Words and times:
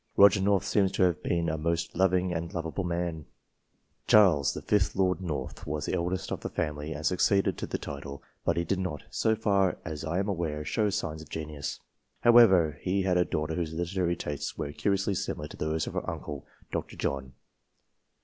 Roger 0.17 0.41
North 0.41 0.65
seems 0.65 0.91
to 0.91 1.03
have 1.03 1.21
been 1.21 1.47
a 1.47 1.59
most 1.59 1.95
loving 1.95 2.33
and 2.33 2.55
loveable 2.55 2.83
man, 2.83 3.27
BETWEEN 4.07 4.07
1660 4.09 4.09
AND 4.09 4.09
1865 4.09 4.09
71 4.09 4.09
Charles, 4.09 4.53
the 4.53 4.61
fifth 4.63 4.95
Lord 4.95 5.21
North, 5.21 5.67
was 5.67 5.85
the 5.85 5.93
eldest 5.93 6.31
of 6.31 6.39
the 6.39 6.49
family, 6.49 6.93
and 6.93 7.05
succeeded 7.05 7.55
to 7.59 7.67
the 7.67 7.77
title; 7.77 8.23
but 8.43 8.57
he 8.57 8.63
did 8.63 8.79
not, 8.79 9.03
so 9.11 9.35
far 9.35 9.77
as 9.85 10.03
I 10.03 10.17
am 10.17 10.27
aware, 10.27 10.65
show 10.65 10.89
signs 10.89 11.21
of 11.21 11.29
genius. 11.29 11.79
However, 12.21 12.79
he 12.81 13.03
had 13.03 13.17
a 13.17 13.23
daughter 13.25 13.53
whose 13.53 13.73
literary 13.73 14.15
tastes 14.15 14.57
were 14.57 14.71
curiously 14.71 15.13
similar 15.13 15.47
to 15.49 15.57
those 15.57 15.85
of 15.85 15.93
her 15.93 16.09
uncle, 16.09 16.47
Dr. 16.71 16.95
John. 16.97 17.33